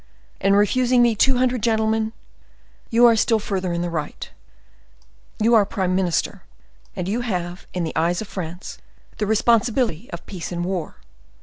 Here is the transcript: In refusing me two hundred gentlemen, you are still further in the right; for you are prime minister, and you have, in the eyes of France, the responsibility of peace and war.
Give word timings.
In 0.39 0.55
refusing 0.55 1.03
me 1.03 1.13
two 1.15 1.37
hundred 1.37 1.61
gentlemen, 1.61 2.11
you 2.89 3.05
are 3.05 3.15
still 3.15 3.37
further 3.37 3.71
in 3.71 3.83
the 3.83 3.89
right; 3.91 4.31
for 5.37 5.43
you 5.43 5.53
are 5.53 5.63
prime 5.63 5.93
minister, 5.95 6.41
and 6.95 7.07
you 7.07 7.21
have, 7.21 7.67
in 7.71 7.83
the 7.83 7.95
eyes 7.95 8.19
of 8.19 8.27
France, 8.27 8.79
the 9.19 9.27
responsibility 9.27 10.09
of 10.11 10.25
peace 10.25 10.51
and 10.51 10.65
war. 10.65 10.95